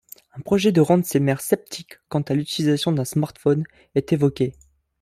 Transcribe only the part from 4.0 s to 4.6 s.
évoqué.